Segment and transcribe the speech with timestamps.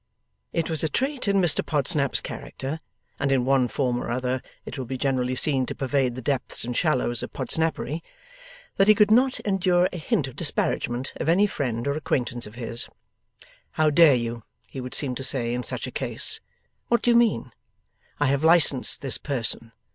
[0.51, 2.79] It was a trait in Mr Podsnap's character
[3.19, 6.63] (and in one form or other it will be generally seen to pervade the depths
[6.63, 8.01] and shallows of Podsnappery),
[8.77, 12.55] that he could not endure a hint of disparagement of any friend or acquaintance of
[12.55, 12.87] his.
[13.73, 16.39] 'How dare you?' he would seem to say, in such a case.
[16.87, 17.51] 'What do you mean?
[18.19, 19.71] I have licensed this person.